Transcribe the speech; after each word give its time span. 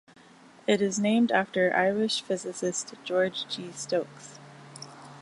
It 0.65 0.81
is 0.81 0.97
named 0.97 1.31
after 1.31 1.71
Irish 1.75 2.23
physicist 2.23 2.95
George 3.03 3.45
G. 3.47 3.71
Stokes. 3.71 4.39